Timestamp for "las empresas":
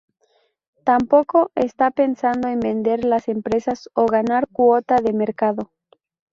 3.07-3.87